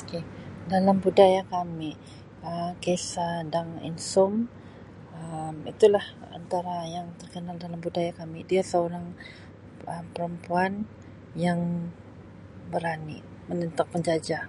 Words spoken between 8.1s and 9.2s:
kami dia seorang